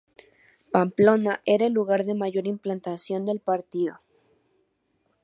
Pamplona 0.71 1.41
era 1.45 1.67
el 1.67 1.73
lugar 1.73 2.05
de 2.05 2.15
mayor 2.15 2.47
implantación 2.47 3.23
del 3.27 3.39
partido. 3.39 3.99